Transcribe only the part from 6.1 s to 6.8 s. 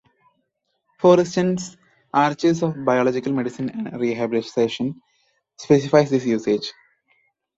usage.